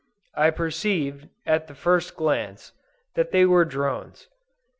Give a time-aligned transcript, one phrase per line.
[0.33, 2.71] I perceived, at the first glance,
[3.13, 4.29] that they were drones.